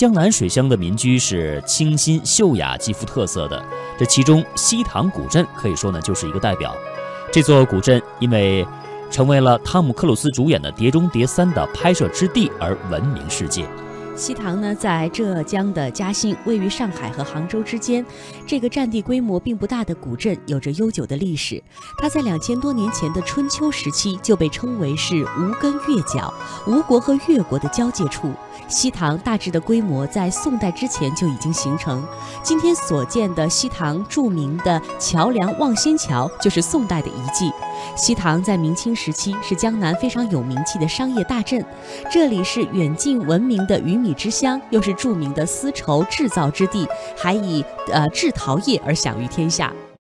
[0.00, 3.62] 江南水乡的民居是清新秀雅、极富特色的。
[3.98, 6.74] 这其中西塘古镇可以说呢就是一个代表。
[7.30, 8.66] 这座古镇因为
[9.10, 13.68] 成为了汤姆克鲁斯主演的《碟中谍三》的拍摄之地而闻名世界。
[14.16, 18.04] 西塘呢，在浙江的嘉兴，位于上海和杭州之间。
[18.46, 21.62] 这个占地规模并不大的古镇，有着悠久的历史。
[21.98, 26.32] 它在两千多年前的春秋时期就被称为是吴根越角，
[26.66, 28.32] 吴国和越国的交界处。
[28.68, 32.06] 西塘大致的规模在宋代之前就已经形成。
[32.42, 37.50] 今天所见的西塘著名的桥梁望仙桥，就是宋代的遗迹。
[37.96, 41.64] 西塘在明清时期是江南非常有名气的商业大镇，
[42.10, 46.86] 这里是远近闻名的鱼米之乡，又是著名的丝绸制造之地，
[47.16, 49.72] 还以呃制陶业而享誉天下。